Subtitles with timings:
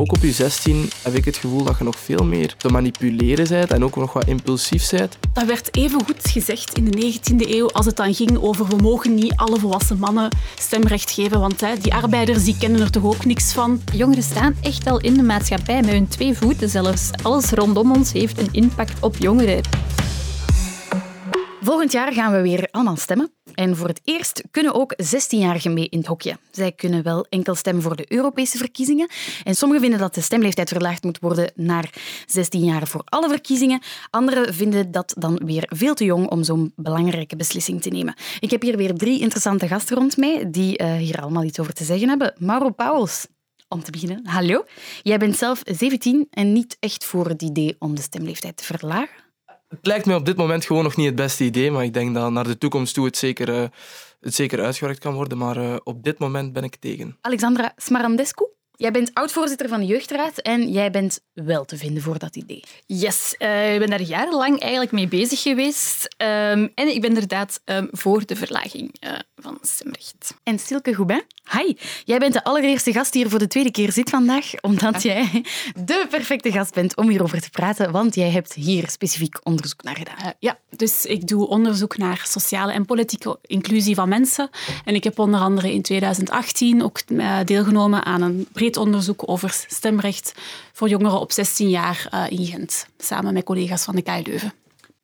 [0.00, 3.48] ook op je 16 heb ik het gevoel dat je nog veel meer te manipuleren
[3.48, 5.18] bent en ook nog wat impulsief bent.
[5.32, 8.76] Dat werd even goed gezegd in de 19e eeuw als het dan ging over we
[8.76, 13.04] mogen niet alle volwassen mannen stemrecht geven, want hè, die arbeiders die kennen er toch
[13.04, 13.80] ook niks van.
[13.92, 17.10] Jongeren staan echt al in de maatschappij met hun twee voeten zelfs.
[17.22, 19.62] Alles rondom ons heeft een impact op jongeren.
[21.70, 23.32] Volgend jaar gaan we weer allemaal stemmen.
[23.54, 26.38] En voor het eerst kunnen ook 16-jarigen mee in het hokje.
[26.50, 29.08] Zij kunnen wel enkel stemmen voor de Europese verkiezingen.
[29.44, 31.90] En sommigen vinden dat de stemleeftijd verlaagd moet worden naar
[32.26, 33.82] 16 jaar voor alle verkiezingen.
[34.10, 38.14] Anderen vinden dat dan weer veel te jong om zo'n belangrijke beslissing te nemen.
[38.40, 41.72] Ik heb hier weer drie interessante gasten rond mij die uh, hier allemaal iets over
[41.72, 42.34] te zeggen hebben.
[42.38, 43.26] Mauro Pauwels,
[43.68, 44.26] om te beginnen.
[44.26, 44.64] Hallo.
[45.02, 49.29] Jij bent zelf 17 en niet echt voor het idee om de stemleeftijd te verlagen.
[49.70, 52.14] Het lijkt me op dit moment gewoon nog niet het beste idee, maar ik denk
[52.14, 53.64] dat naar de toekomst toe het zeker, uh,
[54.20, 55.38] het zeker uitgewerkt kan worden.
[55.38, 57.16] Maar uh, op dit moment ben ik tegen.
[57.20, 58.46] Alexandra Smarandescu,
[58.80, 62.64] Jij bent oud-voorzitter van de Jeugdraad en jij bent wel te vinden voor dat idee.
[62.86, 66.08] Yes, uh, ik ben daar jarenlang eigenlijk mee bezig geweest.
[66.18, 70.34] Um, en ik ben inderdaad um, voor de verlaging uh, van stemrecht.
[70.42, 71.74] En Silke Goubin, hi.
[72.04, 75.44] Jij bent de allereerste gast die hier voor de tweede keer zit vandaag, omdat jij
[75.84, 79.96] de perfecte gast bent om hierover te praten, want jij hebt hier specifiek onderzoek naar
[79.96, 80.18] gedaan.
[80.20, 84.50] Uh, ja, dus ik doe onderzoek naar sociale en politieke inclusie van mensen.
[84.84, 87.00] En ik heb onder andere in 2018 ook
[87.44, 90.34] deelgenomen aan een breed onderzoek over stemrecht
[90.72, 94.52] voor jongeren op 16 jaar uh, in Gent, samen met collega's van de KU Leuven.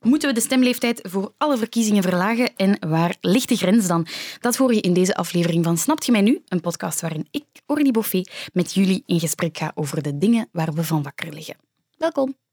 [0.00, 4.06] Moeten we de stemleeftijd voor alle verkiezingen verlagen en waar ligt de grens dan?
[4.41, 6.42] Dat hoor je in deze aflevering van Snapt je mij nu?
[6.48, 10.72] Een podcast waarin ik, Orly Boffet, met jullie in gesprek ga over de dingen waar
[10.72, 11.56] we van wakker liggen.
[11.97, 12.46] Welkom.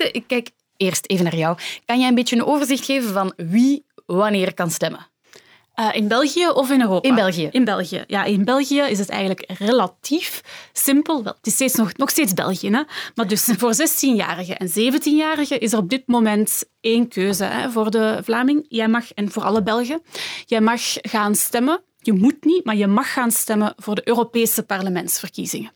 [0.00, 1.58] Ik kijk eerst even naar jou.
[1.84, 5.06] Kan jij een beetje een overzicht geven van wie wanneer kan stemmen?
[5.76, 7.08] Uh, in België of in Europa?
[7.08, 7.48] In België.
[7.50, 8.04] In België.
[8.06, 10.40] Ja, in België is het eigenlijk relatief
[10.72, 11.22] simpel.
[11.22, 12.70] Wel, het is steeds nog, nog steeds België.
[12.70, 12.82] Hè?
[13.14, 17.90] Maar dus voor 16-jarigen en 17-jarigen is er op dit moment één keuze hè, voor
[17.90, 18.66] de Vlaming.
[18.68, 20.02] Jij mag, en voor alle Belgen,
[20.46, 21.82] jij mag gaan stemmen.
[21.98, 25.75] Je moet niet, maar je mag gaan stemmen voor de Europese parlementsverkiezingen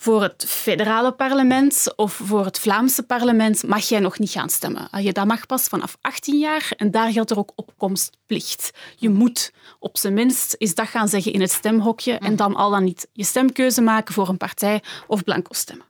[0.00, 4.88] voor het federale parlement of voor het Vlaamse parlement mag jij nog niet gaan stemmen.
[5.02, 8.70] Je Dat mag pas vanaf 18 jaar en daar geldt er ook opkomstplicht.
[8.96, 12.70] Je moet op zijn minst eens dat gaan zeggen in het stemhokje en dan al
[12.70, 15.89] dan niet je stemkeuze maken voor een partij of blanco stemmen.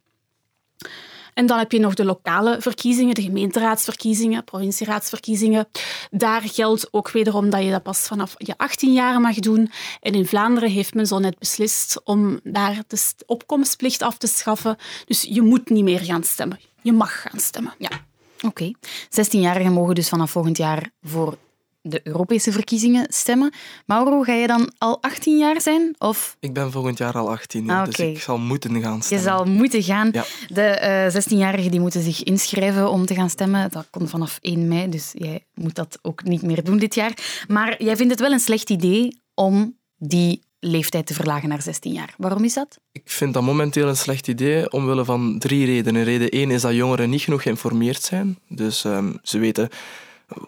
[1.40, 5.68] En dan heb je nog de lokale verkiezingen, de gemeenteraadsverkiezingen, provincieraadsverkiezingen.
[6.10, 9.70] Daar geldt ook wederom dat je dat pas vanaf je 18 jaar mag doen.
[10.00, 14.76] En in Vlaanderen heeft men zo net beslist om daar de opkomstplicht af te schaffen.
[15.04, 16.60] Dus je moet niet meer gaan stemmen.
[16.82, 17.74] Je mag gaan stemmen.
[17.78, 17.90] Ja.
[18.42, 18.46] Oké.
[18.46, 18.74] Okay.
[19.10, 21.38] 16-jarigen mogen dus vanaf volgend jaar voor
[21.82, 23.52] de Europese verkiezingen stemmen.
[23.86, 25.94] Mauro, ga je dan al 18 jaar zijn?
[25.98, 26.36] Of?
[26.40, 29.24] Ik ben volgend jaar al 18, ah, dus ik zal moeten gaan stemmen.
[29.24, 30.10] Je zal moeten gaan.
[30.48, 33.70] De uh, 16-jarigen die moeten zich inschrijven om te gaan stemmen.
[33.70, 37.44] Dat komt vanaf 1 mei, dus jij moet dat ook niet meer doen dit jaar.
[37.48, 41.92] Maar jij vindt het wel een slecht idee om die leeftijd te verlagen naar 16
[41.92, 42.14] jaar.
[42.16, 42.78] Waarom is dat?
[42.92, 46.04] Ik vind dat momenteel een slecht idee omwille van drie redenen.
[46.04, 48.38] Reden 1 is dat jongeren niet genoeg geïnformeerd zijn.
[48.48, 49.68] Dus um, ze weten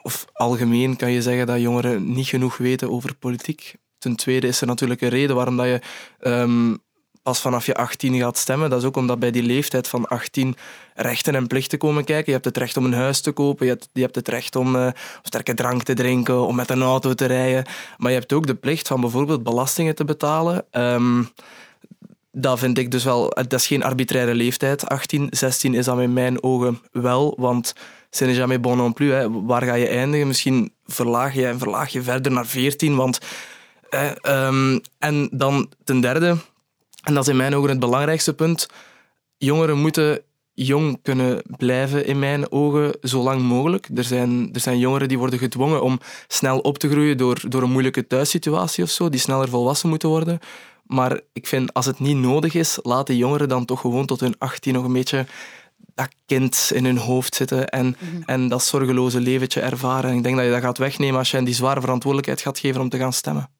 [0.03, 3.75] of algemeen kan je zeggen dat jongeren niet genoeg weten over politiek.
[3.99, 5.81] Ten tweede is er natuurlijk een reden waarom dat je
[6.21, 6.79] um,
[7.23, 8.71] pas vanaf je 18 gaat stemmen.
[8.71, 10.57] Dat is ook omdat bij die leeftijd van 18
[10.95, 12.27] rechten en plichten komen kijken.
[12.27, 14.57] Je hebt het recht om een huis te kopen, je hebt, je hebt het recht
[14.57, 14.89] om uh,
[15.23, 17.65] sterke drank te drinken, om met een auto te rijden.
[17.97, 20.65] Maar je hebt ook de plicht van bijvoorbeeld belastingen te betalen.
[20.73, 21.29] Um,
[22.33, 24.89] dat vind ik dus wel, dat is geen arbitraire leeftijd.
[24.89, 27.75] 18, 16 is dat in mijn ogen wel, want
[28.15, 29.11] ce n'est jamais bon non plus.
[29.11, 29.31] Hè.
[29.31, 30.27] Waar ga je eindigen?
[30.27, 32.97] Misschien verlaag je en verlaag je verder naar 14.
[32.97, 33.19] Want,
[34.29, 36.37] um, en dan ten derde,
[37.03, 38.69] en dat is in mijn ogen het belangrijkste punt,
[39.39, 40.23] jongeren moeten
[40.55, 43.89] jong kunnen blijven in mijn ogen zo lang mogelijk.
[43.95, 47.63] Er zijn, er zijn jongeren die worden gedwongen om snel op te groeien door, door
[47.63, 50.39] een moeilijke thuissituatie of zo, die sneller volwassen moeten worden.
[50.87, 54.35] Maar ik vind, als het niet nodig is, laten jongeren dan toch gewoon tot hun
[54.39, 55.27] 18 nog een beetje
[55.95, 58.23] dat kind in hun hoofd zitten en, mhm.
[58.27, 60.11] en dat zorgeloze leventje ervaren.
[60.11, 62.59] En ik denk dat je dat gaat wegnemen als je hen die zware verantwoordelijkheid gaat
[62.59, 63.51] geven om te gaan stemmen.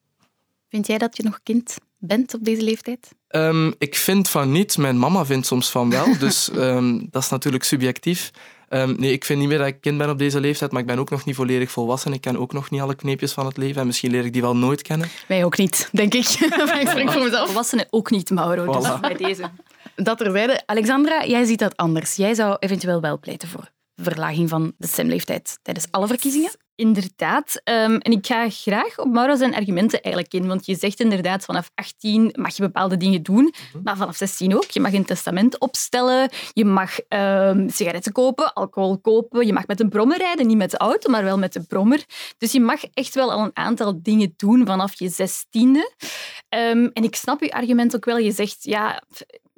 [0.69, 3.15] Vind jij dat je nog kind bent op deze leeftijd?
[3.29, 4.79] Um, ik vind van niet.
[4.79, 6.07] Mijn mama vindt soms van wel.
[6.19, 8.31] Dus um, dat is natuurlijk subjectief.
[8.69, 10.87] Um, nee, ik vind niet meer dat ik kind ben op deze leeftijd, maar ik
[10.87, 12.13] ben ook nog niet volledig volwassen.
[12.13, 14.43] Ik ken ook nog niet alle kneepjes van het leven en misschien leer ik die
[14.43, 15.09] wel nooit kennen.
[15.29, 16.29] Wij ook niet, denk ik.
[16.81, 17.47] ik spreek voor mezelf.
[17.47, 18.81] Volwassenen ook niet, Mauro.
[18.81, 19.51] Dus bij deze.
[19.95, 20.63] Dat terzijde.
[20.67, 22.17] Alexandra, jij ziet dat anders.
[22.17, 26.51] Jij zou eventueel wel pleiten voor verlaging van de stemleeftijd tijdens alle verkiezingen.
[26.75, 27.61] Inderdaad.
[27.65, 30.47] Um, en ik ga graag op Mauro zijn argumenten eigenlijk in.
[30.47, 33.55] Want je zegt inderdaad, vanaf 18 mag je bepaalde dingen doen.
[33.73, 33.83] Mhm.
[33.85, 34.71] Maar vanaf 16 ook.
[34.71, 36.29] Je mag een testament opstellen.
[36.53, 39.47] Je mag um, sigaretten kopen, alcohol kopen.
[39.47, 40.47] Je mag met een brommer rijden.
[40.47, 42.05] Niet met de auto, maar wel met de brommer.
[42.39, 46.07] Dus je mag echt wel al een aantal dingen doen vanaf je 16e.
[46.49, 48.19] Um, en ik snap je argument ook wel.
[48.19, 49.03] Je zegt, ja,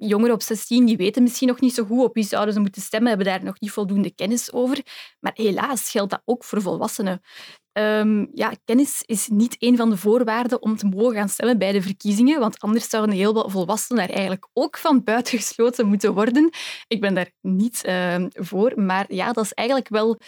[0.06, 2.82] jongeren op 16 die weten misschien nog niet zo goed op wie zouden ze moeten
[2.82, 4.78] stemmen, hebben daar nog niet voldoende kennis over.
[5.20, 7.20] Maar helaas geldt dat ook voor volwassenen.
[7.78, 11.72] Um, ja, kennis is niet een van de voorwaarden om te mogen gaan stemmen bij
[11.72, 16.50] de verkiezingen, want anders zouden heel veel volwassenen daar eigenlijk ook van buitengesloten moeten worden.
[16.88, 20.18] Ik ben daar niet uh, voor, maar ja, dat is eigenlijk wel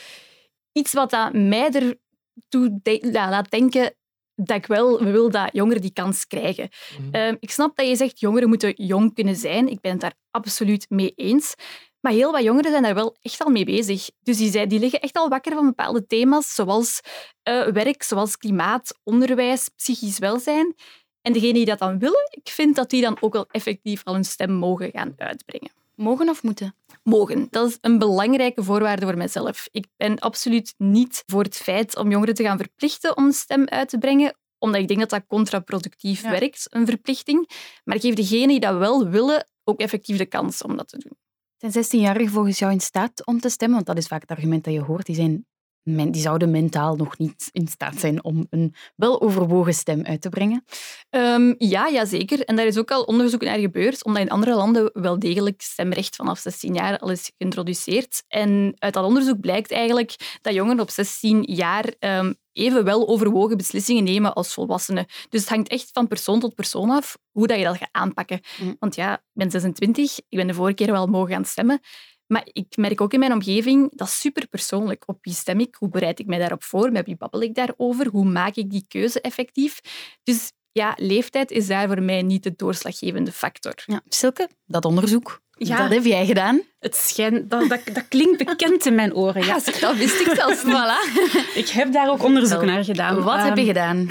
[0.73, 1.95] iets wat dat mij
[2.43, 2.81] ertoe
[3.13, 3.96] laat denken
[4.37, 6.69] dat ik wel wil dat jongeren die kans krijgen.
[7.01, 7.15] Mhm.
[7.15, 9.69] Ehm, ik snap dat je zegt jongeren moeten jong kunnen zijn.
[9.69, 11.55] Ik ben het daar absoluut mee eens.
[12.01, 14.11] Maar heel wat jongeren zijn daar wel echt al mee bezig.
[14.23, 17.01] Dus die, die liggen echt al wakker van bepaalde thema's, zoals
[17.49, 20.75] uh, werk, zoals klimaat, onderwijs, psychisch welzijn.
[21.23, 24.15] En degenen die dat dan willen, ik vind dat die dan ook wel effectief al
[24.15, 25.71] hun stem mogen gaan uitbrengen.
[25.97, 26.77] Mogen of moeten?
[27.03, 27.47] Mogen.
[27.51, 29.69] Dat is een belangrijke voorwaarde voor mijzelf.
[29.71, 33.89] Ik ben absoluut niet voor het feit om jongeren te gaan verplichten om stem uit
[33.89, 37.51] te brengen, omdat ik denk dat dat contraproductief werkt, een verplichting.
[37.85, 40.99] Maar ik geef degenen die dat wel willen ook effectief de kans om dat te
[40.99, 41.17] doen.
[41.57, 43.77] Zijn 16-jarigen volgens jou in staat om te stemmen?
[43.77, 45.07] Want dat is vaak het argument dat je hoort.
[45.07, 45.47] Die zijn
[45.87, 50.65] die zouden mentaal nog niet in staat zijn om een weloverwogen stem uit te brengen?
[51.11, 52.41] Um, ja, ja, zeker.
[52.41, 56.17] En daar is ook al onderzoek naar gebeurd, omdat in andere landen wel degelijk stemrecht
[56.17, 58.25] vanaf 16 jaar al is geïntroduceerd.
[58.29, 63.57] En uit dat onderzoek blijkt eigenlijk dat jongeren op 16 jaar um, even wel overwogen
[63.57, 65.07] beslissingen nemen als volwassenen.
[65.29, 68.41] Dus het hangt echt van persoon tot persoon af hoe dat je dat gaat aanpakken.
[68.61, 68.77] Mm.
[68.79, 71.81] Want ja, ik ben 26, ik ben de vorige keer wel mogen gaan stemmen.
[72.27, 75.03] Maar ik merk ook in mijn omgeving, dat is super persoonlijk.
[75.07, 75.75] Op wie stem ik?
[75.79, 76.93] Hoe bereid ik mij daarop voor?
[76.93, 78.07] Met wie babbel ik daarover?
[78.07, 79.81] Hoe maak ik die keuze effectief?
[80.23, 83.75] Dus ja, leeftijd is daar voor mij niet de doorslaggevende factor.
[83.87, 85.77] Ja, Silke, dat onderzoek, ja.
[85.77, 86.63] dat heb jij gedaan.
[86.79, 89.45] Het schijnt, dat, dat, dat klinkt bekend in mijn oren.
[89.45, 89.59] Ja.
[89.81, 90.63] dat wist ik zelfs.
[90.65, 91.21] voilà.
[91.63, 93.23] Ik heb daar ook onderzoek naar gedaan.
[93.23, 94.11] Wat heb je ehm, gedaan?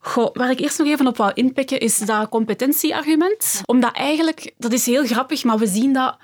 [0.00, 3.60] Goh, waar ik eerst nog even op wou inpikken, is dat competentieargument.
[3.64, 6.16] Omdat eigenlijk, dat is heel grappig, maar we zien dat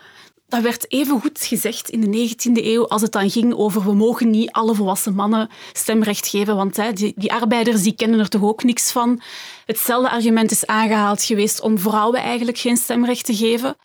[0.48, 3.94] dat werd even goed gezegd in de 19e eeuw als het dan ging over we
[3.94, 8.28] mogen niet alle volwassen mannen stemrecht geven, want hè, die, die, arbeiders die kennen er
[8.28, 9.20] toch ook niks van.
[9.66, 13.76] Hetzelfde argument is aangehaald geweest om vrouwen eigenlijk geen stemrecht te geven.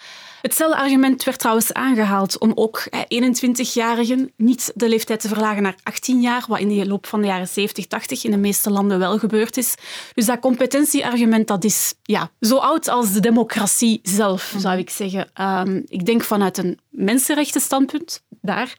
[0.41, 6.21] Hetzelfde argument werd trouwens aangehaald om ook 21-jarigen niet de leeftijd te verlagen naar 18
[6.21, 9.17] jaar, wat in de loop van de jaren 70, 80 in de meeste landen wel
[9.17, 9.75] gebeurd is.
[10.13, 15.29] Dus dat competentieargument dat is ja, zo oud als de democratie zelf, zou ik zeggen.
[15.41, 18.75] Um, ik denk vanuit een mensenrechtenstandpunt daar.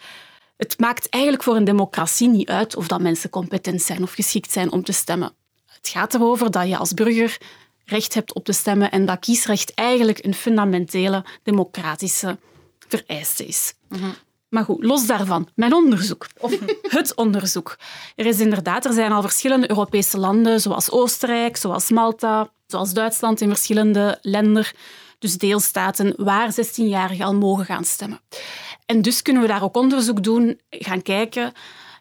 [0.56, 4.52] Het maakt eigenlijk voor een democratie niet uit of dat mensen competent zijn of geschikt
[4.52, 5.32] zijn om te stemmen.
[5.66, 7.38] Het gaat erover dat je als burger
[7.92, 12.38] recht hebt op te stemmen en dat kiesrecht eigenlijk een fundamentele democratische
[12.88, 13.74] vereiste is.
[13.88, 14.10] Mhm.
[14.48, 16.54] Maar goed, los daarvan, mijn onderzoek, of
[16.98, 17.76] het onderzoek.
[18.16, 23.40] Er is inderdaad, er zijn al verschillende Europese landen, zoals Oostenrijk, zoals Malta, zoals Duitsland
[23.40, 24.66] in verschillende landen,
[25.18, 28.20] dus deelstaten, waar 16-jarigen al mogen gaan stemmen.
[28.86, 31.52] En dus kunnen we daar ook onderzoek doen, gaan kijken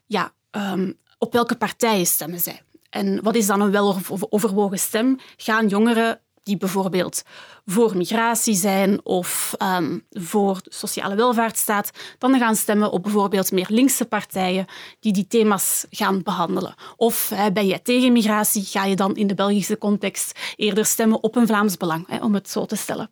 [0.06, 2.62] ja, um, op welke partijen stemmen zij.
[2.92, 5.18] En wat is dan een weloverwogen stem?
[5.38, 7.24] Gaan jongeren die bijvoorbeeld
[7.66, 14.06] voor migratie zijn of um, voor sociale welvaartsstaat, dan gaan stemmen op bijvoorbeeld meer linkse
[14.06, 14.66] partijen
[15.00, 16.76] die die thema's gaan behandelen.
[16.96, 21.36] Of ben jij tegen migratie, ga je dan in de Belgische context eerder stemmen op
[21.36, 23.12] een Vlaams belang, om het zo te stellen.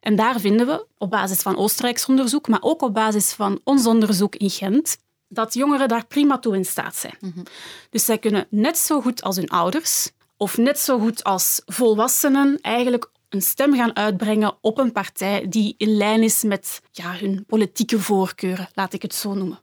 [0.00, 3.86] En daar vinden we, op basis van Oostenrijks onderzoek, maar ook op basis van ons
[3.86, 4.96] onderzoek in Gent,
[5.32, 7.16] dat jongeren daar prima toe in staat zijn.
[7.20, 7.42] Mhm.
[7.90, 12.58] Dus zij kunnen net zo goed als hun ouders of net zo goed als volwassenen
[12.60, 17.44] eigenlijk een stem gaan uitbrengen op een partij die in lijn is met ja, hun
[17.46, 19.60] politieke voorkeuren, laat ik het zo noemen.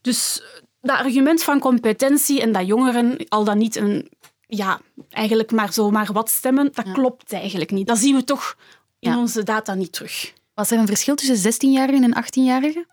[0.00, 0.42] Dus
[0.80, 4.10] dat argument van competentie en dat jongeren al dan niet een,
[4.46, 4.80] ja,
[5.10, 7.86] eigenlijk maar zomaar wat stemmen, dat klopt eigenlijk niet.
[7.86, 8.56] Dat zien we toch
[8.98, 10.32] in onze data niet terug.
[10.54, 12.86] Was er een verschil tussen 16-jarigen en 18-jarigen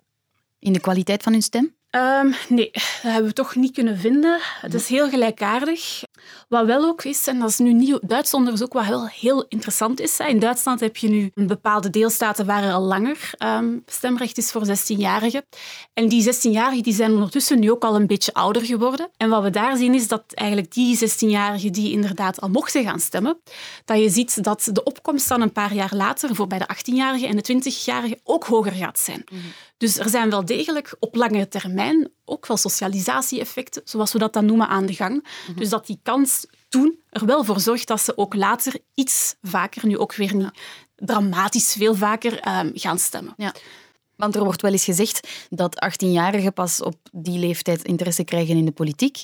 [0.60, 1.78] in de kwaliteit van hun stem?
[1.90, 4.40] Ehm, nee, dat hebben we toch niet kunnen vinden.
[4.42, 6.04] Het is heel gelijkaardig.
[6.48, 10.00] Wat wel ook is, en dat is nu nieuw Duits onderzoek, wat wel heel interessant
[10.00, 10.20] is.
[10.20, 14.52] In Duitsland heb je nu een bepaalde deelstaten waar er al langer ehm, stemrecht is
[14.52, 15.42] voor 16-jarigen.
[15.94, 19.10] En die 16-jarigen die zijn ondertussen nu ook al een beetje ouder geworden.
[19.18, 23.00] En wat we daar zien is dat eigenlijk die 16-jarigen die inderdaad al mochten gaan
[23.00, 23.40] stemmen,
[23.86, 27.28] dat je ziet dat de opkomst dan een paar jaar later voor bij de 18-jarigen
[27.28, 29.24] en de 20-jarigen ook hoger gaat zijn.
[29.32, 29.42] Mhm.
[29.78, 34.46] Dus er zijn wel degelijk op lange termijn ook wel socialisatie-effecten, zoals we dat dan
[34.46, 35.28] noemen, aan de gang.
[35.48, 35.60] Mhm.
[35.60, 36.00] Dus dat die
[36.70, 40.52] toen er wel voor zorgt dat ze ook later iets vaker, nu ook weer niet
[40.96, 43.34] dramatisch veel vaker, ehm, gaan stemmen.
[43.38, 43.54] Ja.
[44.16, 48.66] Want er wordt wel eens gezegd dat 18-jarigen pas op die leeftijd interesse krijgen in
[48.66, 49.24] de politiek.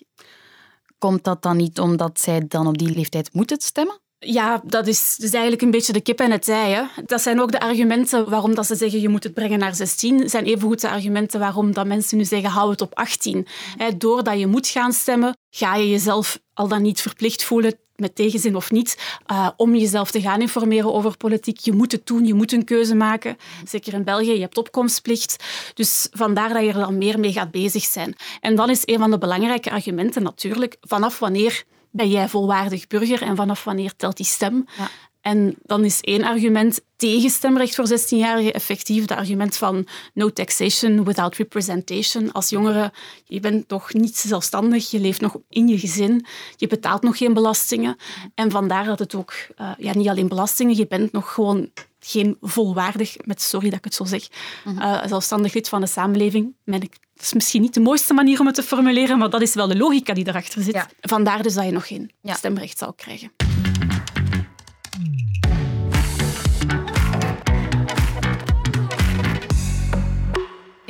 [0.97, 3.99] Komt dat dan niet omdat zij dan op die leeftijd moeten stemmen?
[4.25, 6.73] Ja, dat is, dus eigenlijk een beetje de kip en het ei.
[6.73, 6.83] Hè.
[7.05, 10.29] Dat zijn ook de argumenten waarom dat ze zeggen je moet het brengen naar 16.
[10.29, 13.47] zijn evengoed de argumenten waarom dat mensen nu zeggen hou het op 18.
[13.77, 18.15] Hè, doordat je moet gaan stemmen, ga je jezelf al dan niet verplicht voelen, met
[18.15, 18.97] tegenzin of niet,
[19.31, 21.59] uh, om jezelf te gaan informeren over politiek.
[21.59, 23.37] Je moet het doen, je moet een keuze maken.
[23.65, 25.43] Zeker in België, je hebt opkomstplicht.
[25.73, 28.15] Dus vandaar dat je er dan meer mee gaat bezig zijn.
[28.41, 31.63] En dan is een van de belangrijke argumenten natuurlijk, vanaf wanneer
[31.95, 34.65] ben jij volwaardig burger en vanaf wanneer telt die stem?
[34.77, 34.87] Ja.
[35.25, 41.03] En dan is één argument tegen stemrecht voor 16-jarigen effectief het argument van no taxation
[41.03, 42.31] without representation.
[42.31, 42.91] Als jongere,
[43.25, 47.33] je bent nog niet zelfstandig, je leeft nog in je gezin, je betaalt nog geen
[47.33, 47.95] belastingen.
[48.35, 52.37] En vandaar dat het ook, uh, ja, niet alleen belastingen, je bent nog gewoon geen
[52.41, 54.27] volwaardig, met sorry dat ik het zo zeg,
[54.65, 56.55] uh, zelfstandig lid van de samenleving.
[56.63, 56.89] dat
[57.19, 59.77] is misschien niet de mooiste manier om het te formuleren, maar dat is wel de
[59.77, 60.85] logica die erachter zit.
[61.01, 63.31] Vandaar dus dat je nog geen stemrecht zou krijgen.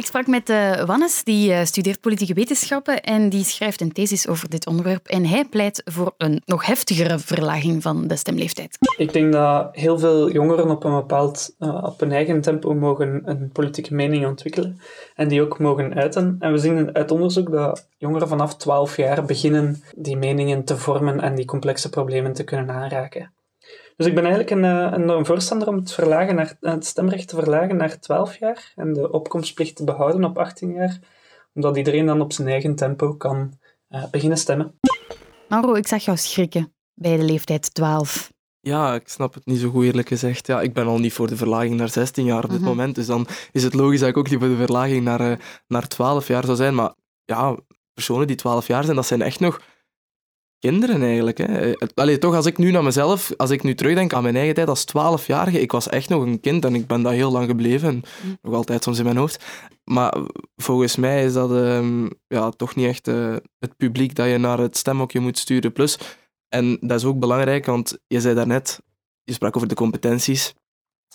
[0.06, 4.28] Ik sprak met uh, Wannes, die uh, studeert politieke wetenschappen en die schrijft een thesis
[4.28, 5.08] over dit onderwerp.
[5.08, 8.78] En hij pleit voor een nog heftigere verlaging van de stemleeftijd.
[8.98, 13.22] Ik denk dat heel veel jongeren op een bepaald, uh, op een eigen tempo mogen
[13.26, 14.80] een politieke mening ontwikkelen
[15.16, 16.36] en die ook mogen uiten.
[16.40, 21.20] En we zien uit onderzoek dat jongeren vanaf 12 jaar beginnen die meningen te vormen
[21.20, 23.35] en die complexe problemen te kunnen aanraken.
[23.96, 27.28] Dus ik ben eigenlijk een, eh, een, een voorstander om het, verlagen naar, het stemrecht
[27.28, 31.00] te verlagen naar 12 jaar en de opkomstplicht te behouden op 18 jaar,
[31.54, 33.54] omdat iedereen dan op zijn eigen tempo kan
[33.90, 34.80] uh, beginnen stemmen.
[35.50, 38.34] Mauro, ik zag jou schrikken bij de leeftijd 12.
[38.60, 40.48] Ja, ik snap het niet zo goed eerlijk gezegd.
[40.48, 42.70] Ja, ik ben al niet voor de verlaging naar 16 jaar op dit mhm.
[42.70, 45.38] moment, dus dan is het logisch dat ik ook niet voor de verlaging naar, uh,
[45.68, 46.76] naar 12 jaar zou zijn.
[46.76, 46.94] Maar
[47.26, 47.58] ja,
[47.94, 49.62] personen die 12 jaar zijn, dat zijn echt nog
[50.66, 51.38] kinderen eigenlijk.
[51.38, 51.74] Hè.
[51.94, 54.68] Allee, toch, als ik nu naar mezelf, als ik nu terugdenk aan mijn eigen tijd
[54.68, 57.94] als twaalfjarige, ik was echt nog een kind en ik ben dat heel lang gebleven.
[57.94, 58.38] Mm.
[58.42, 59.46] Nog altijd soms in mijn hoofd.
[59.84, 60.18] Maar
[60.56, 64.58] volgens mij is dat ehm, ja, toch niet echt uh, het publiek dat je naar
[64.58, 65.72] het stemhokje moet sturen.
[65.72, 65.98] Plus,
[66.50, 68.82] en dat is ook belangrijk, want je zei daarnet,
[69.24, 70.54] je sprak over de competenties.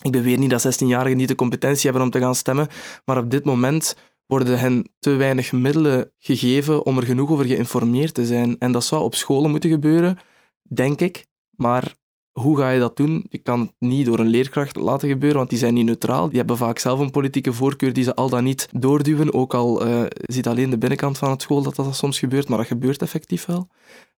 [0.02, 2.69] Ik beweer niet dat 16-jarigen niet de competentie hebben om te gaan stemmen,
[3.04, 3.97] maar op dit moment
[4.31, 8.59] worden hen te weinig middelen gegeven om er genoeg over geïnformeerd te zijn.
[8.59, 10.19] En dat zou op scholen moeten gebeuren,
[10.63, 11.27] denk ik.
[11.51, 11.95] Maar
[12.33, 13.27] hoe ga je dat doen?
[13.29, 16.29] Je kan het niet door een leerkracht laten gebeuren, want die zijn niet neutraal.
[16.29, 19.35] Die hebben vaak zelf een politieke voorkeur die ze al dan niet doorduwen.
[19.35, 22.59] Ook al uh, ziet alleen de binnenkant van het school dat dat soms gebeurt, maar
[22.59, 23.69] dat gebeurt effectief wel.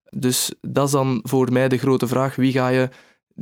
[0.09, 2.35] Dus dat is dan voor mij de grote vraag.
[2.35, 2.89] Wie ga je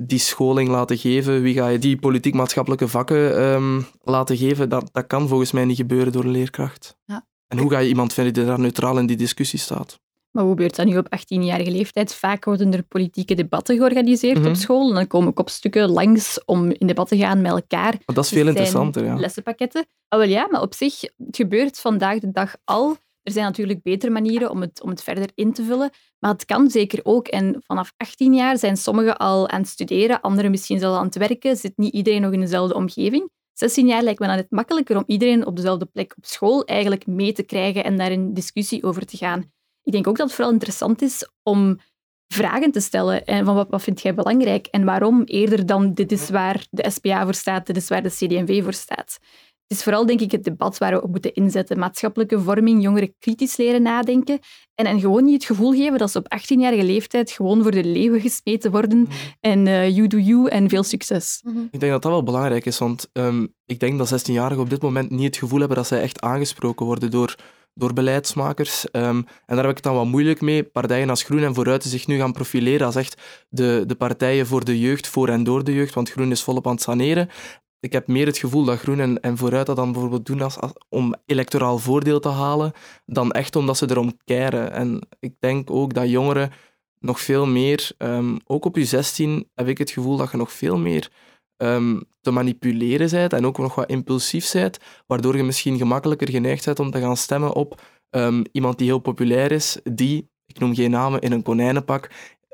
[0.01, 1.41] die scholing laten geven?
[1.41, 4.70] Wie ga je die politiek-maatschappelijke vakken ehm, laten geven?
[4.70, 6.98] Dat, dat kan volgens mij niet gebeuren door een leerkracht.
[7.06, 7.25] Ja.
[7.48, 10.00] En hoe ga je iemand vinden die daar neutraal in die discussie staat?
[10.32, 12.13] Maar hoe gebeurt dat nu op 18-jarige leeftijd?
[12.13, 14.53] Vaak worden er politieke debatten georganiseerd op mhm.
[14.53, 14.89] school.
[14.89, 17.91] En dan komen kopstukken langs om in debat te gaan met elkaar.
[18.06, 19.15] Maar dat is veel interessanter, ja.
[19.15, 19.86] Lessenpakketten.
[20.10, 22.98] Oh, wel ja, maar op zich, het gebeurt vandaag de dag al.
[23.30, 26.46] Er zijn natuurlijk betere manieren om het, om het verder in te vullen, maar het
[26.46, 27.28] kan zeker ook.
[27.28, 31.18] En vanaf 18 jaar zijn sommigen al aan het studeren, anderen misschien zelfs aan het
[31.18, 33.30] werken, zit niet iedereen nog in dezelfde omgeving.
[33.54, 37.08] 16 jaar lijkt me dan net makkelijker om iedereen op dezelfde plek op school eigenlijk
[37.08, 39.52] mee te krijgen en daar een discussie over te gaan.
[39.84, 41.80] Ik denk ook dat het vooral interessant is om
[42.34, 43.26] vragen te stellen.
[43.26, 45.24] En van wat, wat vind jij belangrijk en waarom?
[45.24, 48.74] Eerder dan dit is waar de SPA voor staat, dit is waar de CD&V voor
[48.74, 49.20] staat.
[49.70, 51.80] Het is vooral, denk ik, het debat waar we op moeten inzetten.
[51.80, 54.40] Maatschappelijke vorming, jongeren kritisch leren nadenken.
[54.76, 57.84] En, en gewoon niet het gevoel geven dat ze op 18-jarige leeftijd gewoon voor de
[57.84, 59.00] leeuwen gesmeten worden.
[59.00, 59.12] Mhm.
[59.40, 61.42] En uh, you do you en veel succes.
[61.44, 61.60] Mhm.
[61.72, 64.82] Ik denk dat dat wel belangrijk is, want um, ik denk dat 16-jarigen op dit
[64.82, 67.36] moment niet het gevoel hebben dat zij echt aangesproken worden door
[67.74, 68.86] door beleidsmakers.
[68.92, 70.64] Um, en daar heb ik het dan wat moeilijk mee.
[70.64, 74.66] Partijen als Groen en Vooruit zich nu gaan profileren als echt de, de partijen voor
[74.66, 77.30] de jeugd, voor en door de jeugd, want Groen is volop aan het saneren.
[77.80, 80.58] Ik heb meer het gevoel dat Groen en, en Vooruit dat dan bijvoorbeeld doen als,
[80.90, 82.72] om electoraal voordeel te halen,
[83.06, 84.72] dan echt omdat ze erom keren.
[84.72, 86.52] En ik denk ook dat jongeren
[87.00, 90.52] nog veel meer, ehm, ook op je 16 heb ik het gevoel dat je nog
[90.52, 91.10] veel meer
[91.58, 96.66] um, te manipuleren bent en ook nog wat impulsief bent, waardoor je misschien gemakkelijker geneigd
[96.66, 100.76] bent om te gaan stemmen op um, iemand die heel populair is, die, ik noem
[100.76, 102.10] geen namen, in een konijnenpak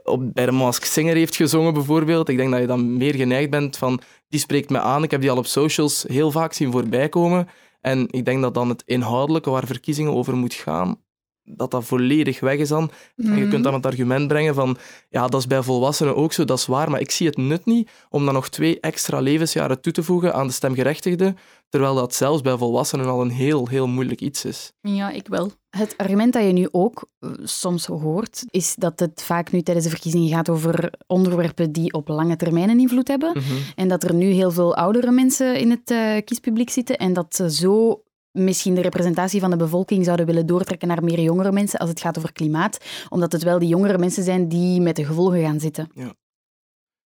[0.06, 2.30] op, bij de Mask Singer heeft gezongen bijvoorbeeld.
[2.30, 5.04] Ik denk dat je dan meer geneigd bent van, die spreekt me aan.
[5.04, 7.48] Ik heb die al op socials heel vaak zien voorbij komen.
[7.82, 11.02] En ik denk dat dan het inhoudelijke waar verkiezingen over moet gaan,
[11.44, 12.92] dat dat volledig weg is dan.
[13.16, 13.62] En je kunt mhm.
[13.62, 14.78] dan het argument brengen van,
[15.10, 17.66] ja, dat is bij volwassenen ook zo, dat is waar, maar ik zie het nut
[17.66, 21.38] niet om dan nog twee extra levensjaren toe te voegen aan de stemgerechtigden,
[21.70, 24.72] terwijl dat zelfs bij volwassenen al een heel, heel moeilijk iets is.
[24.82, 25.52] Ja, ik wel.
[25.78, 29.86] Het argument dat je nu ook eh, soms hoort, is dat het vaak nu tijdens
[29.86, 33.32] de verkiezingen gaat over onderwerpen die op lange termijn een invloed hebben.
[33.34, 33.44] Mhm.
[33.76, 37.36] En dat er nu heel veel oudere mensen in het uh, kiespubliek zitten en dat
[37.36, 41.80] ze zo misschien de representatie van de bevolking zouden willen doortrekken naar meer jongere mensen
[41.80, 42.78] als het gaat over klimaat,
[43.10, 45.90] omdat het wel die jongere mensen zijn die met de gevolgen gaan zitten.
[45.94, 46.14] Ja,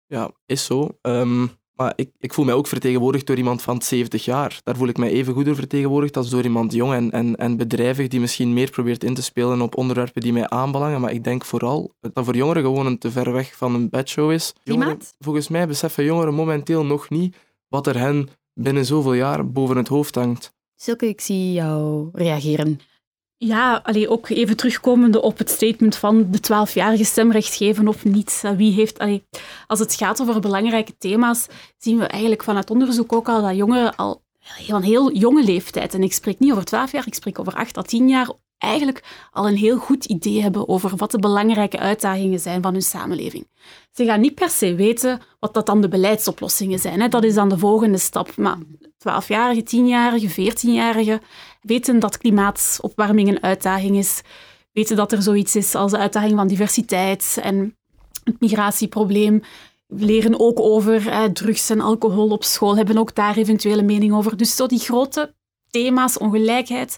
[0.06, 0.88] ja is zo.
[1.02, 4.60] Um, maar ik, ik voel mij ook vertegenwoordigd door iemand van 70 jaar.
[4.64, 7.56] Daar voel ik mij even goed door vertegenwoordigd als door iemand jong en, en, en
[7.56, 11.00] bedrijvig die misschien meer probeert in te spelen op onderwerpen die mij aanbelangen.
[11.00, 14.30] Maar ik denk vooral dat voor jongeren gewoon een te ver weg van een bedshow
[14.30, 14.52] is.
[14.62, 17.36] Jongeren, volgens mij beseffen jongeren momenteel nog niet
[17.68, 20.52] wat er hen binnen zoveel jaar boven het hoofd hangt.
[20.76, 22.80] Silke, ik zie jou reageren.
[23.36, 28.42] Ja, allee, ook even terugkomende op het statement van de 12-jarige stemrecht geven of niet.
[28.56, 29.26] Wie heeft, allee,
[29.66, 31.46] als het gaat over belangrijke thema's,
[31.78, 36.02] zien we eigenlijk vanuit onderzoek ook al dat jongeren al van heel jonge leeftijd, en
[36.02, 39.48] ik spreek niet over 12 jaar, ik spreek over 8 à 10 jaar, eigenlijk al
[39.48, 43.48] een heel goed idee hebben over wat de belangrijke uitdagingen zijn van hun samenleving.
[43.92, 47.00] Ze gaan niet per se weten wat dat dan de beleidsoplossingen zijn.
[47.00, 47.08] Hè.
[47.08, 48.36] Dat is dan de volgende stap.
[48.36, 51.20] Maar 12-jarige, 10-jarige, 14-jarige
[51.60, 54.22] weten dat klimaatopwarming een uitdaging is.
[54.72, 57.76] Weten dat er zoiets is als de uitdaging van diversiteit en
[58.24, 59.42] het migratieprobleem.
[59.96, 64.36] Leren ook over drugs en alcohol op school, hebben ook daar eventuele mening over.
[64.36, 65.34] Dus zo die grote
[65.70, 66.96] thema's, ongelijkheid,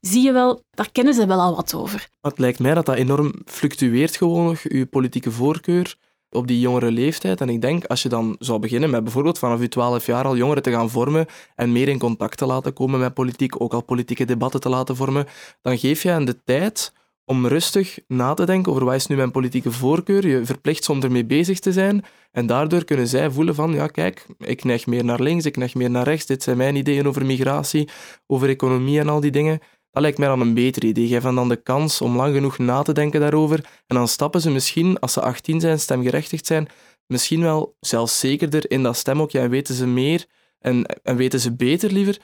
[0.00, 2.08] zie je wel, daar kennen ze wel al wat over.
[2.20, 5.96] Het lijkt mij dat dat enorm fluctueert gewoon nog, uw politieke voorkeur
[6.30, 7.40] op die jongere leeftijd.
[7.40, 10.36] En ik denk, als je dan zou beginnen met bijvoorbeeld vanaf je 12 jaar al
[10.36, 13.82] jongeren te gaan vormen en meer in contact te laten komen met politiek, ook al
[13.82, 15.26] politieke debatten te laten vormen,
[15.62, 16.92] dan geef je hen de tijd
[17.28, 20.26] om rustig na te denken over wat is nu mijn politieke voorkeur.
[20.26, 22.04] Je verplicht ze om ermee bezig te zijn.
[22.30, 25.74] En daardoor kunnen zij voelen van, ja kijk, ik neig meer naar links, ik neig
[25.74, 26.26] meer naar rechts.
[26.26, 27.88] Dit zijn mijn ideeën over migratie,
[28.26, 29.58] over economie en al die dingen.
[29.90, 31.08] Dat lijkt mij dan een beter idee.
[31.08, 33.58] Geef hen dan de kans om lang genoeg na te denken daarover.
[33.86, 36.68] En dan stappen ze misschien, als ze 18 zijn, stemgerechtigd zijn,
[37.06, 40.26] misschien wel zelfs zekerder in dat stemhokje en weten ze meer
[40.58, 42.18] en, en weten ze beter liever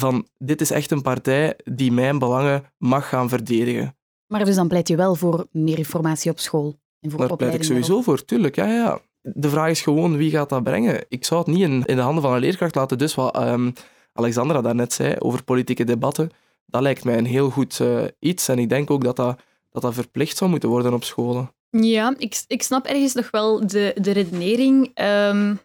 [0.00, 3.96] van dit is echt een partij die mijn belangen mag gaan verdedigen.
[4.26, 6.74] Maar dus dan pleit je wel voor meer informatie op school?
[7.00, 8.56] En voor Daar pleit ik sowieso voor, tuurlijk.
[8.56, 9.00] Ja, ja.
[9.22, 11.04] De vraag is gewoon, wie gaat dat brengen?
[11.08, 12.98] Ik zou het niet in, in de handen van een leerkracht laten.
[12.98, 13.72] Dus wat um,
[14.12, 16.30] Alexandra daarnet zei over politieke debatten,
[16.66, 18.48] dat lijkt mij een heel goed uh, iets.
[18.48, 21.50] En ik denk ook dat dat, dat dat verplicht zou moeten worden op scholen.
[21.70, 24.90] Ja, ik, ik snap ergens nog wel de, de redenering.
[24.94, 25.58] Um,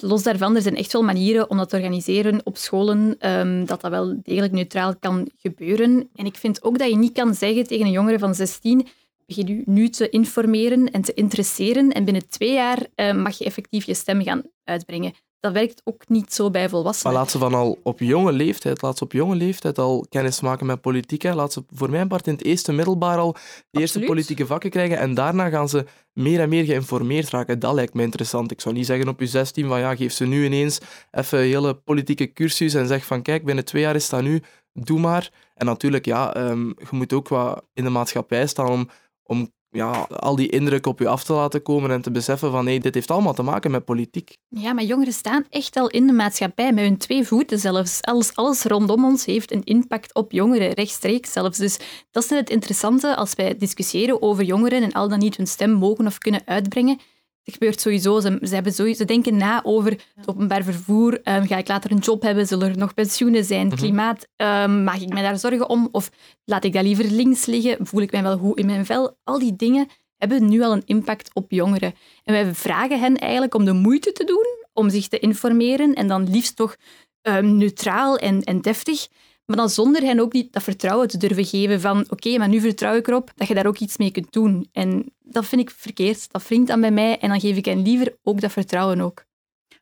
[0.00, 3.80] los daarvan, er zijn echt wel manieren om dat te organiseren op scholen, um, dat
[3.80, 6.08] dat wel degelijk neutraal kan gebeuren.
[6.14, 8.86] En ik vind ook dat je niet kan zeggen tegen een jongere van 16,
[9.26, 13.44] begin u nu te informeren en te interesseren en binnen twee jaar uh, mag je
[13.44, 15.12] effectief je stem gaan uitbrengen
[15.44, 17.12] dat werkt ook niet zo bij volwassenen.
[17.12, 20.40] Maar laat ze van al op jonge leeftijd, laat ze op jonge leeftijd al kennis
[20.40, 21.22] maken met politiek.
[21.22, 21.34] Hè.
[21.34, 23.36] Laat ze voor mijn part in het eerste middelbaar al
[23.70, 27.58] de eerste politieke vakken krijgen en daarna gaan ze meer en meer geïnformeerd raken.
[27.58, 28.50] Dat lijkt me interessant.
[28.50, 30.80] Ik zou niet zeggen op je 16 van ja, geef ze nu ineens
[31.10, 34.42] even een hele politieke cursus en zeg van kijk, binnen twee jaar is dat nu,
[34.72, 35.30] doe maar.
[35.54, 38.88] En natuurlijk, ja, um, je moet ook wat in de maatschappij staan om,
[39.22, 42.66] om ja, al die indruk op je af te laten komen en te beseffen van
[42.66, 44.36] hey, dit heeft allemaal te maken met politiek.
[44.48, 48.02] Ja, maar jongeren staan echt al in de maatschappij met hun twee voeten zelfs.
[48.02, 51.58] Alles, alles rondom ons heeft een impact op jongeren, rechtstreeks zelfs.
[51.58, 51.78] Dus
[52.10, 55.46] dat is net het interessante als wij discussiëren over jongeren en al dan niet hun
[55.46, 56.98] stem mogen of kunnen uitbrengen
[57.44, 58.20] het gebeurt sowieso.
[58.20, 61.12] Ze, ze, hebben sowieso, denken na over het openbaar vervoer.
[61.12, 62.46] Um, ga ik later een job hebben?
[62.46, 63.66] Zullen er nog pensioenen zijn?
[63.66, 63.76] Mhm.
[63.76, 64.26] Klimaat?
[64.36, 65.88] Um, maak ik mij daar zorgen om?
[65.92, 66.10] Of
[66.44, 67.86] laat ik dat liever links liggen?
[67.86, 69.16] Voel ik mij wel goed in mijn vel?
[69.24, 71.94] Al die dingen hebben nu al een impact op jongeren.
[72.24, 76.08] En wij vragen hen eigenlijk om de moeite te doen om zich te informeren en
[76.08, 76.76] dan liefst toch
[77.22, 79.08] um, neutraal en, en deftig.
[79.46, 82.60] Maar dan zonder hen ook niet dat vertrouwen te durven geven van oké, maar nu
[82.60, 84.68] vertrouw ik erop dat je daar ook iets mee kunt doen.
[84.72, 86.32] En dat vind ik verkeerd.
[86.32, 89.24] Dat wringt dan bij mij en dan geef ik hen liever ook dat vertrouwen ook.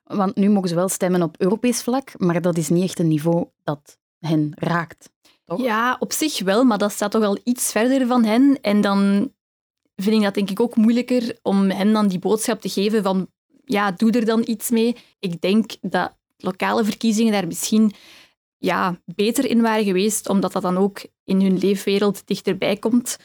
[0.02, 3.08] Want nu mogen ze wel stemmen op Europees vlak, maar dat is niet echt een
[3.08, 5.10] niveau dat hen raakt.
[5.44, 5.62] Toch?
[5.62, 8.58] Ja, op zich wel, maar dat staat toch wel iets verder van hen.
[8.60, 9.32] En dan
[9.96, 13.28] vind ik dat denk ik ook moeilijker om hen dan die boodschap te geven van
[13.64, 14.96] ja, doe er dan iets mee.
[15.18, 17.92] Ik denk dat lokale verkiezingen daar misschien
[18.58, 23.18] ja, beter in waren geweest, omdat dat dan ook in hun leefwereld dichterbij komt.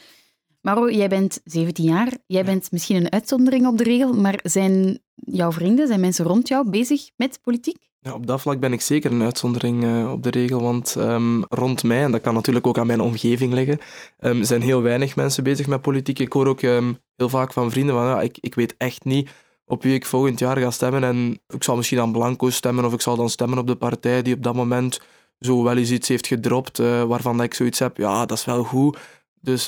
[0.60, 2.12] Maro, jij bent 17 jaar.
[2.26, 6.48] Jij bent misschien een uitzondering op de regel, maar zijn jouw vrienden, zijn mensen rond
[6.48, 7.88] jou bezig met politiek?
[8.00, 11.44] Ja, op dat vlak ben ik zeker een uitzondering uh, op de regel, want um,
[11.48, 13.78] rond mij, en dat kan natuurlijk ook aan mijn omgeving liggen,
[14.20, 16.18] um, zijn heel weinig mensen bezig met politiek.
[16.18, 19.30] Ik hoor ook um, heel vaak van vrienden van, ja, ik, ik weet echt niet
[19.66, 22.92] op wie ik volgend jaar ga stemmen en ik zal misschien aan Blanco stemmen of
[22.92, 25.00] ik zal dan stemmen op de partij die op dat moment
[25.40, 28.64] zo wel eens iets heeft gedropt uh, waarvan ik zoiets heb, ja, dat is wel
[28.64, 28.98] goed.
[29.40, 29.64] Dus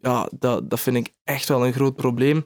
[0.00, 2.44] ja, dat, dat vind ik echt wel een groot probleem.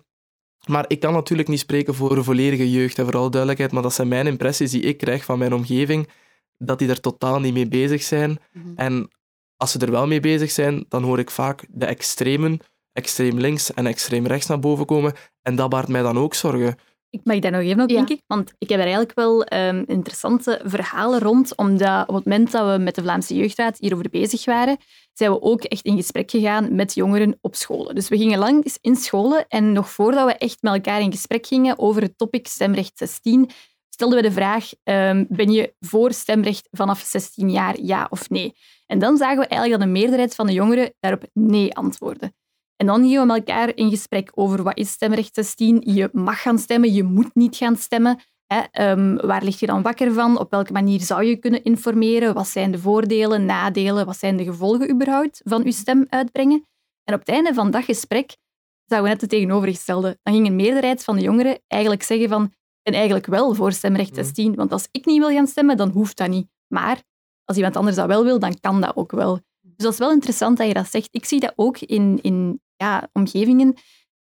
[0.66, 3.94] Maar ik kan natuurlijk niet spreken voor de volledige jeugd, en vooral duidelijkheid, maar dat
[3.94, 6.08] zijn mijn impressies die ik krijg van mijn omgeving,
[6.56, 8.38] dat die er totaal niet mee bezig zijn.
[8.52, 8.72] Mhm.
[8.76, 9.08] En
[9.56, 12.60] als ze er wel mee bezig zijn, dan hoor ik vaak de extremen,
[12.92, 15.12] extreem links en extreem rechts naar boven komen.
[15.42, 16.76] En dat baart mij dan ook zorgen.
[17.10, 20.60] Ik mag daar nog even op denken, want ik heb er eigenlijk wel um, interessante
[20.64, 24.76] verhalen rond, omdat op het moment dat we met de Vlaamse Jeugdraad hierover bezig waren,
[25.12, 27.94] zijn we ook echt in gesprek gegaan met jongeren op scholen.
[27.94, 31.46] Dus we gingen lang in scholen en nog voordat we echt met elkaar in gesprek
[31.46, 33.50] gingen over het topic stemrecht 16,
[33.88, 38.54] stelden we de vraag, um, ben je voor stemrecht vanaf 16 jaar, ja of nee?
[38.86, 42.32] En dan zagen we eigenlijk dat de meerderheid van de jongeren daarop nee antwoordde.
[42.78, 45.82] En dan gingen we met elkaar in gesprek over wat is stemrecht 16.
[45.84, 48.18] Je mag gaan stemmen, je moet niet gaan stemmen.
[48.46, 48.60] Hè?
[48.70, 50.38] Ehm, waar lig je dan wakker van?
[50.38, 52.34] Op welke manier zou je kunnen informeren?
[52.34, 54.06] Wat zijn de voordelen, nadelen?
[54.06, 56.66] Wat zijn de gevolgen überhaupt van je stem uitbrengen?
[57.04, 58.36] En op het einde van dat gesprek
[58.84, 60.18] zagen we net het tegenovergestelde.
[60.22, 64.14] Dan ging een meerderheid van de jongeren eigenlijk zeggen van en eigenlijk wel voor stemrecht
[64.14, 64.54] 16.
[64.54, 66.48] Want als ik niet wil gaan stemmen, dan hoeft dat niet.
[66.66, 67.02] Maar
[67.44, 69.40] als iemand anders dat wel wil, dan kan dat ook wel.
[69.60, 71.08] Dus dat is wel interessant dat je dat zegt.
[71.10, 73.74] Ik zie dat ook in, in ja, omgevingen,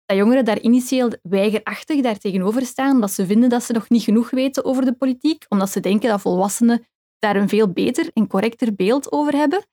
[0.05, 4.03] dat jongeren daar initieel weigerachtig daar tegenover staan, omdat ze vinden dat ze nog niet
[4.03, 6.87] genoeg weten over de politiek, omdat ze denken dat volwassenen
[7.19, 9.67] daar een veel beter en correcter beeld over hebben.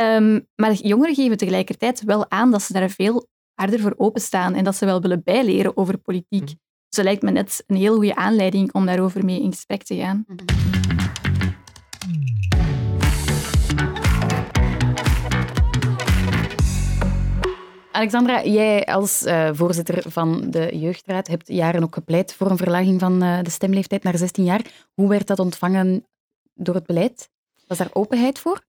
[0.00, 4.64] Um, maar jongeren geven tegelijkertijd wel aan dat ze daar veel harder voor openstaan en
[4.64, 6.40] dat ze wel willen bijleren over politiek.
[6.40, 6.46] Mm.
[6.46, 9.96] Dus dat lijkt me net een heel goede aanleiding om daarover mee in gesprek te
[9.96, 10.24] gaan.
[10.26, 12.41] Mhm.
[17.92, 23.00] Alexandra, jij als uh, voorzitter van de Jeugdraad hebt jaren ook gepleit voor een verlaging
[23.00, 24.86] van uh, de stemleeftijd naar 16 jaar.
[24.94, 26.06] Hoe werd dat ontvangen
[26.54, 27.30] door het beleid?
[27.66, 28.60] Was daar openheid voor?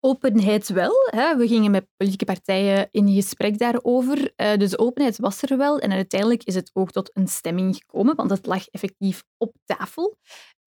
[0.00, 0.92] Openheid wel.
[1.10, 1.36] Hè.
[1.36, 4.32] We gingen met politieke partijen in gesprek daarover.
[4.36, 5.78] Uh, dus openheid was er wel.
[5.78, 10.16] En uiteindelijk is het ook tot een stemming gekomen, want het lag effectief op tafel.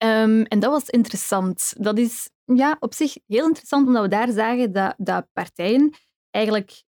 [0.04, 1.72] Um, en dat was interessant.
[1.78, 5.94] Dat is ja, op zich heel interessant, omdat we daar zagen dat, dat partijen
[6.30, 6.82] eigenlijk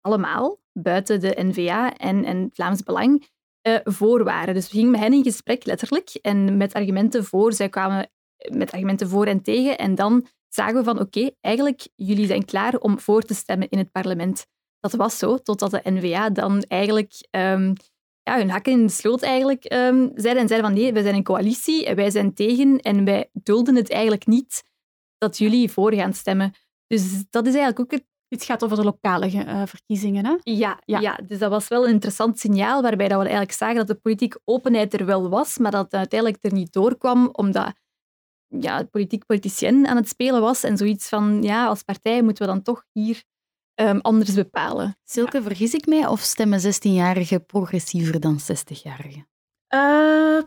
[0.00, 3.28] allemaal, buiten de NVA en, en Vlaams Belang,
[3.68, 4.54] uh, voor waren.
[4.54, 7.52] Dus we gingen met hen in gesprek, letterlijk, en met argumenten voor.
[7.52, 8.10] Zij kwamen
[8.48, 9.78] met argumenten voor en tegen.
[9.78, 13.78] En dan zagen we van, oké, eigenlijk, jullie zijn klaar om voor te stemmen in
[13.78, 14.46] het parlement.
[14.80, 17.74] Dat was zo, totdat de NVA dan eigenlijk um,
[18.22, 20.42] ja, hun hakken in de sloot eigenlijk um, zeiden.
[20.42, 23.74] En zeiden van, nee, wij zijn een coalitie, en wij zijn tegen en wij dulden
[23.74, 24.62] het eigenlijk niet
[25.18, 26.52] dat jullie voor gaan stemmen.
[26.86, 30.36] Dus dat is eigenlijk ook het dit gaat over de lokale uh, verkiezingen, hè?
[30.42, 31.00] Ja, ja.
[31.00, 33.94] ja, dus dat was wel een interessant signaal waarbij dat we eigenlijk zagen dat de
[33.94, 37.72] politieke openheid er wel was, maar dat het uiteindelijk er niet doorkwam omdat
[38.46, 42.46] ja, het politiek politicien aan het spelen was en zoiets van, ja, als partij moeten
[42.46, 43.22] we dan toch hier
[43.74, 44.96] um, anders bepalen.
[45.04, 45.42] Silke, ja.
[45.42, 49.28] vergis ik mij of stemmen 16-jarigen progressiever dan 60-jarigen?
[49.74, 50.42] Uh,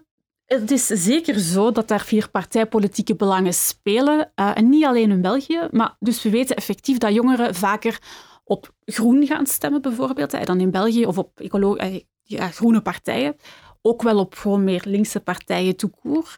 [0.59, 4.31] het is zeker zo dat daar vier partijpolitieke belangen spelen.
[4.35, 7.99] Uh, en niet alleen in België, maar dus we weten effectief dat jongeren vaker
[8.43, 10.33] op groen gaan stemmen, bijvoorbeeld.
[10.33, 13.35] Uh, dan in België, of op uh, ja, groene partijen.
[13.81, 16.37] Ook wel op gewoon meer linkse partijen toekoer.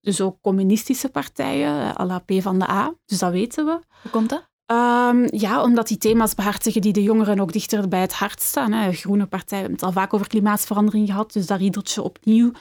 [0.00, 2.94] Dus ook communistische partijen, à la P van de A.
[3.06, 3.78] Dus dat weten we.
[4.02, 4.52] Hoe komt dat?
[4.66, 8.72] Um, ja, omdat die thema's behartigen die de jongeren ook dichter bij het hart staan.
[8.72, 8.92] Hè.
[8.92, 12.52] Groene partijen hebben het al vaak over klimaatverandering gehad, dus daar riedelt je opnieuw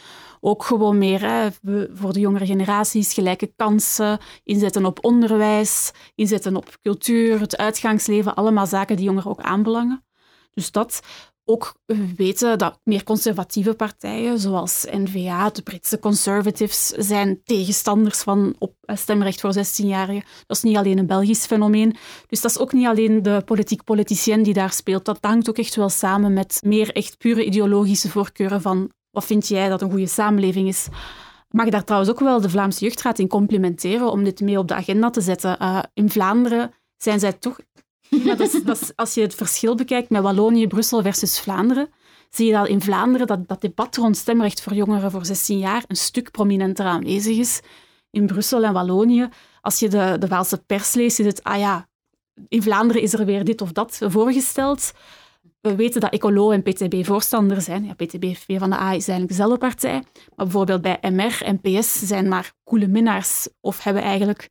[0.45, 1.51] ook gewoon meer
[1.93, 8.67] voor de jongere generaties gelijke kansen, inzetten op onderwijs, inzetten op cultuur, het uitgangsleven, allemaal
[8.67, 10.05] zaken die jongeren ook aanbelangen.
[10.51, 10.99] Dus dat
[11.45, 11.75] ook
[12.15, 19.41] weten dat meer conservatieve partijen, zoals N-VA, de Britse Conservatives, zijn tegenstanders van op stemrecht
[19.41, 20.25] voor 16-jarigen.
[20.45, 21.95] Dat is niet alleen een Belgisch fenomeen.
[22.27, 25.05] Dus dat is ook niet alleen de politiek-politicien die daar speelt.
[25.05, 29.47] Dat hangt ook echt wel samen met meer echt pure ideologische voorkeuren van wat vind
[29.47, 30.87] jij dat een goede samenleving is?
[31.53, 34.73] mag daar trouwens ook wel de Vlaamse Jeugdraad in complimenteren om dit mee op de
[34.73, 35.57] agenda te zetten.
[35.61, 37.59] Uh, in Vlaanderen zijn zij toch...
[38.25, 38.39] Dat
[38.95, 41.89] als je het verschil bekijkt met Wallonië, Brussel versus Vlaanderen,
[42.29, 45.83] zie je dat in Vlaanderen dat, dat debat rond stemrecht voor jongeren voor 16 jaar
[45.87, 47.59] een stuk prominenter aanwezig is.
[48.09, 49.29] In Brussel en Wallonië,
[49.61, 51.87] als je de, de Waalse pers leest, is het, ah ja,
[52.47, 54.91] in Vlaanderen is er weer dit of dat voorgesteld.
[55.63, 57.85] We weten dat Ecolo en PTB voorstander zijn.
[57.85, 59.93] Ja, PTB V van de A is eigenlijk dezelfde partij.
[60.35, 64.49] Maar bijvoorbeeld bij MR en PS zijn maar coole minnaars of hebben eigenlijk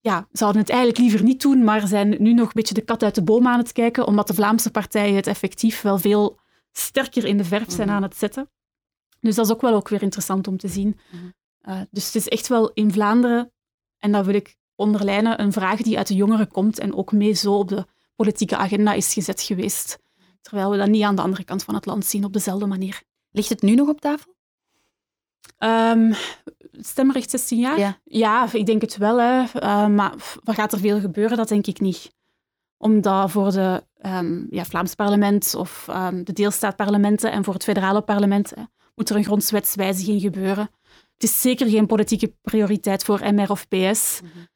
[0.00, 3.02] ja, zouden het eigenlijk liever niet doen, maar zijn nu nog een beetje de kat
[3.02, 6.38] uit de boom aan het kijken, omdat de Vlaamse partijen het effectief wel veel
[6.72, 7.96] sterker in de verf zijn mhm.
[7.96, 8.50] aan het zetten.
[9.20, 10.98] Dus dat is ook wel ook weer interessant om te zien.
[11.10, 11.24] Mhm.
[11.68, 13.52] Uh, dus het is echt wel in Vlaanderen,
[13.98, 17.32] en dat wil ik onderlijnen, een vraag die uit de jongeren komt en ook mee
[17.32, 17.86] zo op de
[18.16, 19.98] politieke agenda is gezet geweest.
[20.42, 23.02] Terwijl we dat niet aan de andere kant van het land zien op dezelfde manier.
[23.30, 24.34] Ligt het nu nog op tafel?
[25.58, 26.14] Um,
[26.72, 27.78] stemrecht 16 jaar?
[27.78, 27.98] Ja.
[28.04, 29.20] ja, ik denk het wel.
[29.20, 29.40] Hè.
[29.40, 31.36] Uh, maar wat gaat er veel gebeuren?
[31.36, 32.12] Dat denk ik niet.
[32.76, 38.00] Omdat voor de um, ja, Vlaams parlement of um, de deelstaatparlementen en voor het federale
[38.00, 38.62] parlement hè,
[38.94, 40.70] moet er een grondwetswijziging gebeuren.
[41.14, 44.20] Het is zeker geen politieke prioriteit voor MR of PS.
[44.22, 44.46] Mm -hmm.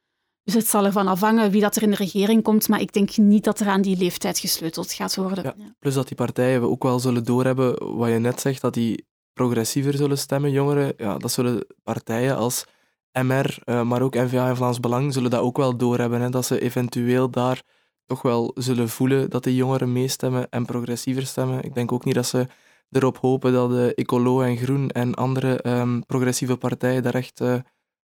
[0.47, 3.17] Dus het zal ervan afhangen wie dat er in de regering komt, maar ik denk
[3.17, 5.43] niet dat er aan die leeftijd gesleuteld gaat worden.
[5.43, 9.05] Ja, plus dat die partijen ook wel zullen doorhebben, wat je net zegt, dat die
[9.33, 10.93] progressiever zullen stemmen, jongeren.
[10.97, 12.65] Ja, dat zullen partijen als
[13.11, 16.21] MR, uh, maar ook NVA en Vlaams Belang, zullen dat ook wel doorhebben.
[16.21, 17.61] Hè, dat ze eventueel daar
[18.05, 21.63] toch wel zullen voelen dat de jongeren meestemmen en progressiever stemmen.
[21.63, 22.47] Ik denk ook niet dat ze
[22.91, 27.55] erop hopen dat de Ecolo en Groen en andere um, progressieve partijen daar echt uh,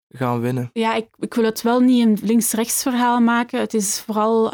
[0.09, 0.69] gaan winnen.
[0.73, 3.59] Ja, ik, ik, wil het wel niet een links-rechts verhaal maken.
[3.59, 4.51] Het is vooral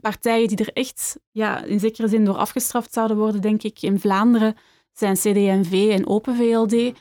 [0.00, 3.82] partijen die er echt ja, in zekere zin door afgestraft zouden worden, denk ik.
[3.82, 4.56] In Vlaanderen
[4.92, 6.92] zijn CD&V en Open VLD.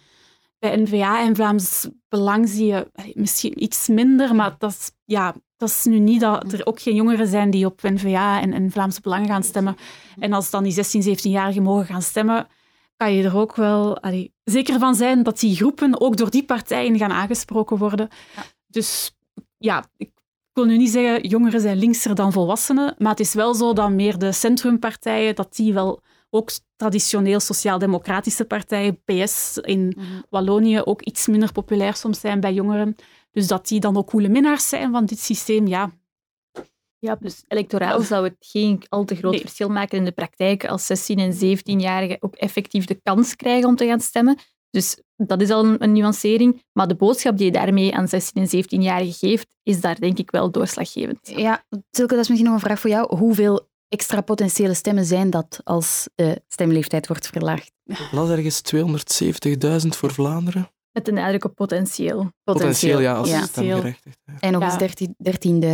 [0.59, 5.69] Bij N-VA en Vlaams Belang zie je misschien iets minder, maar dat is, ja, dat
[5.69, 8.99] is nu niet dat er ook geen jongeren zijn die op N-VA en, en Vlaams
[8.99, 9.75] Belang gaan stemmen.
[10.19, 12.47] En als dan die 16, 17-jarigen mogen gaan stemmen,
[13.03, 16.45] kan je er ook wel allee, zeker van zijn dat die groepen ook door die
[16.45, 18.09] partijen gaan aangesproken worden.
[18.35, 18.43] Ja.
[18.67, 19.17] Dus
[19.57, 20.11] ja, ik
[20.53, 23.91] wil nu niet zeggen jongeren zijn linkser dan volwassenen, maar het is wel zo dat
[23.91, 30.05] meer de centrumpartijen, dat die wel ook traditioneel sociaal-democratische partijen, PS in mhm.
[30.29, 32.95] Wallonië, ook iets minder populair soms zijn bij jongeren.
[33.31, 35.91] Dus dat die dan ook coole minnaars zijn van dit systeem, ja.
[37.03, 41.11] Ja, dus electoraal zou het geen al te groot verschil maken in de praktijk als
[41.11, 44.37] 16- en 17-jarigen ook effectief de kans krijgen om te gaan stemmen.
[44.69, 46.63] Dus dat is al een, een nuancering.
[46.73, 50.31] Maar de boodschap die je daarmee aan 16- en 17-jarigen geeft, is daar denk ik
[50.31, 51.19] wel doorslaggevend.
[51.35, 53.17] Ja, Tilke, dat is misschien nog een vraag voor jou.
[53.17, 57.71] Hoeveel extra potentiële stemmen zijn dat als de stemleeftijd wordt verlaagd?
[57.85, 58.61] Ik las ergens
[59.83, 60.69] 270.000 voor Vlaanderen.
[60.93, 62.31] Met een nadruk op potentieel.
[62.43, 63.45] Potentieel, ja, als ja.
[63.45, 64.19] stemgerechtigd.
[64.25, 64.33] Ja.
[64.39, 65.01] En nog eens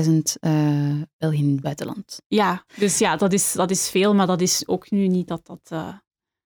[0.07, 2.21] 13.000 uh, Belgen in het buitenland.
[2.27, 5.41] Ja, dus ja, dat is, dat is veel, maar dat is ook nu niet dat
[5.45, 5.59] dat...
[5.73, 5.87] Uh...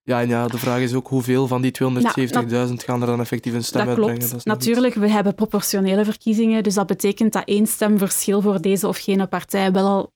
[0.01, 1.89] Ja, en ja, de vraag is ook hoeveel van die 270.000
[2.29, 4.17] nou, gaan er dan effectief een stem dat uitbrengen.
[4.17, 4.31] Klopt.
[4.31, 8.87] Dat is Natuurlijk, we hebben proportionele verkiezingen, dus dat betekent dat één stemverschil voor deze
[8.87, 10.11] of gene partij wel al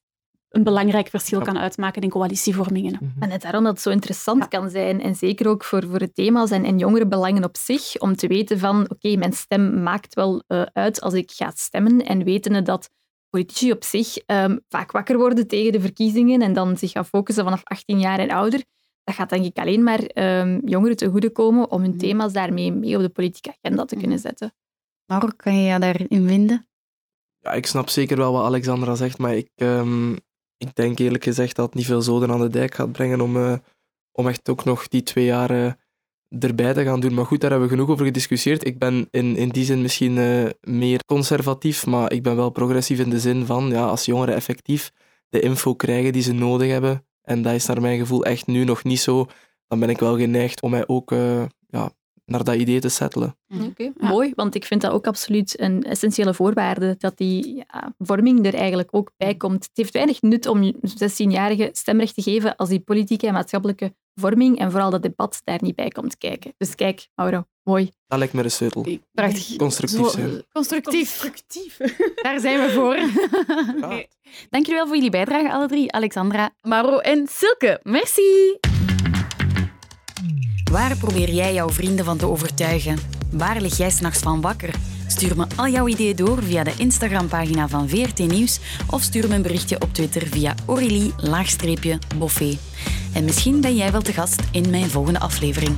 [0.49, 2.93] een belangrijk verschil kan uitmaken in coalitievormingen.
[2.93, 3.23] Mhm.
[3.23, 5.01] En net daarom dat het zo interessant kan zijn.
[5.01, 8.59] En zeker ook voor, voor het thema's en, en jongerenbelangen op zich, om te weten
[8.59, 12.05] van, oké, mijn stem maakt wel uh, uit als ik ga stemmen.
[12.05, 12.89] En wetende dat
[13.29, 17.43] politici op zich um, vaak wakker worden tegen de verkiezingen en dan zich gaan focussen
[17.43, 18.63] vanaf 18 jaar en ouder.
[19.03, 21.99] Dat gaat denk ik alleen maar um, jongeren te goede komen om hun mhm.
[21.99, 24.27] thema's daarmee mee op de politieke agenda te kunnen mhm.
[24.27, 24.53] zetten.
[25.05, 26.67] Marok, kan je je daarin vinden?
[27.39, 30.17] Ja, ik snap zeker wel wat Alexandra zegt, maar ik, um,
[30.57, 33.35] ik denk eerlijk gezegd dat het niet veel zoden aan de dijk gaat brengen om,
[33.35, 33.53] uh,
[34.11, 35.71] om echt ook nog die twee jaar uh,
[36.39, 37.13] erbij te gaan doen.
[37.13, 38.65] Maar goed, daar hebben we genoeg over gediscussieerd.
[38.65, 42.99] Ik ben in, in die zin misschien uh, meer conservatief, maar ik ben wel progressief
[42.99, 44.91] in de zin van ja, als jongeren effectief
[45.29, 48.63] de info krijgen die ze nodig hebben, en dat is naar mijn gevoel echt nu
[48.63, 49.25] nog niet zo,
[49.67, 51.11] dan ben ik wel geneigd om mij ook
[51.67, 51.91] ja,
[52.27, 53.37] naar dat idee te settelen.
[53.47, 53.63] Mhm.
[53.63, 58.45] Oké, mooi, want ik vind dat ook absoluut een essentiële voorwaarde, dat die ja, vorming
[58.45, 59.63] er eigenlijk ook bij komt.
[59.63, 64.59] Het heeft weinig nut om 16-jarigen stemrecht te geven als die politieke en maatschappelijke vorming
[64.59, 66.53] en vooral dat debat daar niet bij komt kijken.
[66.57, 67.91] Dus kijk, Mauro, mooi.
[68.07, 68.85] Dat lijkt me een sleutel.
[69.11, 69.55] Prachtig.
[69.55, 70.43] Constructief zijn.
[70.51, 71.21] Constructief.
[71.21, 71.77] Constructief.
[72.23, 72.95] Daar zijn we voor.
[73.79, 74.05] Ja.
[74.49, 75.91] Dank jullie wel voor jullie bijdrage, alle drie.
[75.91, 77.79] Alexandra, Mauro en Silke.
[77.83, 78.57] Merci.
[80.71, 82.97] Waar probeer jij jouw vrienden van te overtuigen?
[83.31, 84.75] Waar lig jij s'nachts van wakker?
[85.07, 89.35] Stuur me al jouw ideeën door via de Instagram-pagina van VRT Nieuws of stuur me
[89.35, 92.57] een berichtje op Twitter via Aurélie-Boffé.
[93.13, 95.75] En misschien ben jij wel te gast in mijn volgende aflevering.